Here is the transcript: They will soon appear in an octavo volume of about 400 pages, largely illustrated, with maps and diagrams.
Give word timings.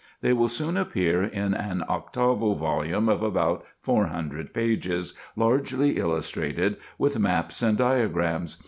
They 0.21 0.33
will 0.33 0.47
soon 0.47 0.77
appear 0.77 1.21
in 1.23 1.53
an 1.53 1.83
octavo 1.87 2.53
volume 2.55 3.07
of 3.07 3.21
about 3.21 3.63
400 3.81 4.51
pages, 4.51 5.13
largely 5.35 5.97
illustrated, 5.97 6.77
with 6.97 7.19
maps 7.19 7.61
and 7.61 7.77
diagrams. 7.77 8.57